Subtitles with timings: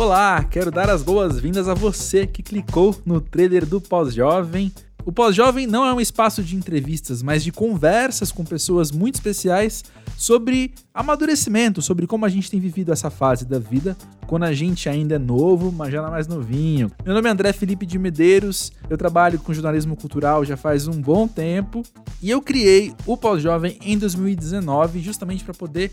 [0.00, 4.72] Olá, quero dar as boas-vindas a você que clicou no trailer do Pós-Jovem.
[5.04, 9.84] O Pós-Jovem não é um espaço de entrevistas, mas de conversas com pessoas muito especiais
[10.16, 13.94] sobre amadurecimento, sobre como a gente tem vivido essa fase da vida
[14.26, 16.90] quando a gente ainda é novo, mas já não é mais novinho.
[17.04, 20.98] Meu nome é André Felipe de Medeiros, eu trabalho com jornalismo cultural já faz um
[20.98, 21.82] bom tempo
[22.22, 25.92] e eu criei o Pós-Jovem em 2019 justamente para poder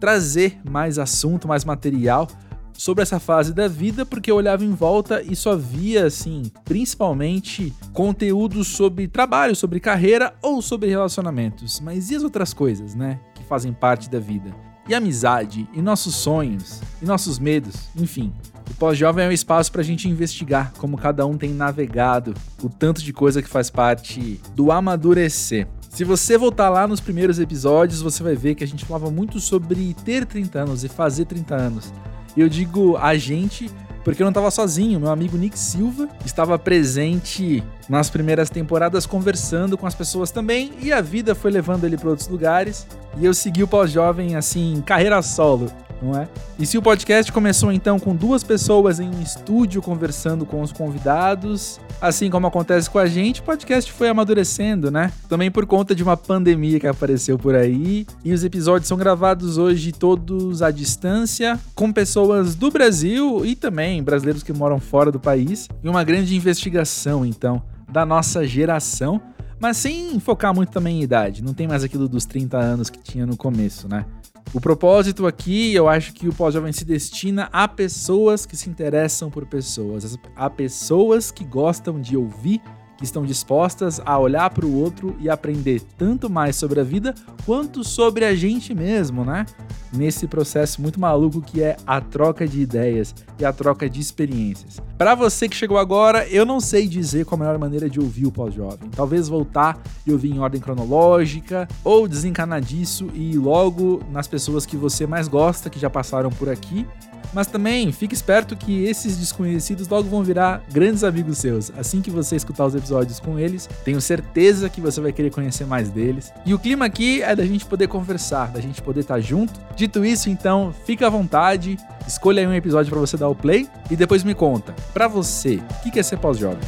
[0.00, 2.26] trazer mais assunto, mais material
[2.74, 7.72] sobre essa fase da vida, porque eu olhava em volta e só via, assim, principalmente
[7.92, 11.80] conteúdos sobre trabalho, sobre carreira ou sobre relacionamentos.
[11.80, 13.20] Mas e as outras coisas, né?
[13.34, 14.54] Que fazem parte da vida?
[14.88, 18.32] E amizade, e nossos sonhos, e nossos medos, enfim.
[18.70, 22.68] O pós-jovem é um espaço para a gente investigar como cada um tem navegado, o
[22.68, 25.68] tanto de coisa que faz parte do amadurecer.
[25.92, 29.38] Se você voltar lá nos primeiros episódios, você vai ver que a gente falava muito
[29.38, 31.92] sobre ter 30 anos e fazer 30 anos.
[32.36, 33.70] Eu digo a gente
[34.04, 34.98] porque eu não estava sozinho.
[34.98, 40.92] Meu amigo Nick Silva estava presente nas primeiras temporadas conversando com as pessoas também e
[40.92, 42.86] a vida foi levando ele para outros lugares.
[43.18, 45.70] E eu segui o pós-jovem assim, carreira solo
[46.02, 46.28] não é?
[46.58, 50.72] E se o podcast começou então com duas pessoas em um estúdio conversando com os
[50.72, 55.12] convidados, assim como acontece com a gente, o podcast foi amadurecendo, né?
[55.28, 58.04] Também por conta de uma pandemia que apareceu por aí.
[58.24, 64.02] E os episódios são gravados hoje todos à distância, com pessoas do Brasil e também
[64.02, 65.68] brasileiros que moram fora do país.
[65.82, 69.20] E uma grande investigação, então, da nossa geração
[69.62, 71.40] mas sem focar muito também em idade.
[71.40, 74.04] Não tem mais aquilo dos 30 anos que tinha no começo, né?
[74.54, 79.30] O propósito aqui, eu acho que o pós-jovem se destina a pessoas que se interessam
[79.30, 82.60] por pessoas, a pessoas que gostam de ouvir
[83.04, 87.14] estão dispostas a olhar para o outro e aprender tanto mais sobre a vida
[87.44, 89.46] quanto sobre a gente mesmo, né?
[89.92, 94.80] Nesse processo muito maluco que é a troca de ideias e a troca de experiências.
[94.96, 98.26] Para você que chegou agora, eu não sei dizer qual a melhor maneira de ouvir
[98.26, 98.88] o pós-jovem.
[98.90, 104.64] Talvez voltar e ouvir em ordem cronológica ou desencanar disso e ir logo nas pessoas
[104.64, 106.86] que você mais gosta que já passaram por aqui
[107.32, 111.70] mas também fique esperto que esses desconhecidos logo vão virar grandes amigos seus.
[111.76, 115.66] Assim que você escutar os episódios com eles, tenho certeza que você vai querer conhecer
[115.66, 116.32] mais deles.
[116.44, 119.52] E o clima aqui é da gente poder conversar, da gente poder estar junto.
[119.74, 123.68] Dito isso, então, fica à vontade, escolha aí um episódio para você dar o play
[123.90, 126.60] e depois me conta, para você, o que é ser pós-jovem?